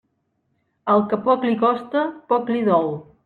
Al 0.93 1.03
que 1.11 1.19
poc 1.27 1.45
li 1.49 1.53
costa, 1.65 2.05
poc 2.33 2.53
li 2.55 2.65
dol. 2.71 2.93